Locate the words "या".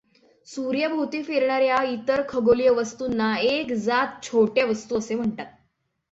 1.63-1.81